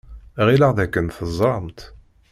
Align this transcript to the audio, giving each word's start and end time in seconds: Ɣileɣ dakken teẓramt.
Ɣileɣ 0.45 0.71
dakken 0.77 1.07
teẓramt. 1.17 1.79